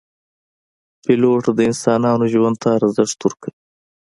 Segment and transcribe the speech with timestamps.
[1.03, 3.51] پیلوټ د انسانانو ژوند ته ارزښت ورکوي.